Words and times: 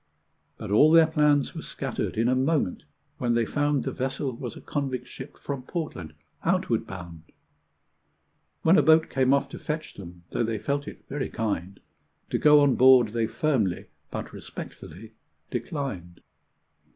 But 0.57 0.71
all 0.71 0.89
their 0.89 1.05
plans 1.05 1.53
were 1.53 1.61
scattered 1.61 2.17
in 2.17 2.27
a 2.27 2.33
moment 2.33 2.85
when 3.19 3.35
they 3.35 3.45
found 3.45 3.83
The 3.83 3.91
vessel 3.91 4.35
was 4.35 4.55
a 4.55 4.59
convict 4.61 5.07
ship 5.07 5.37
from 5.37 5.61
Portland 5.61 6.15
outward 6.43 6.87
bound; 6.87 7.21
When 8.63 8.79
a 8.79 8.81
boat 8.81 9.11
came 9.11 9.31
off 9.31 9.47
to 9.49 9.59
fetch 9.59 9.93
them, 9.93 10.23
though 10.31 10.41
they 10.43 10.57
felt 10.57 10.87
it 10.87 11.07
very 11.07 11.29
kind, 11.29 11.79
To 12.31 12.39
go 12.39 12.61
on 12.61 12.73
board 12.77 13.09
they 13.09 13.27
firmly 13.27 13.91
but 14.09 14.33
respectfully 14.33 15.13
declined. 15.51 16.21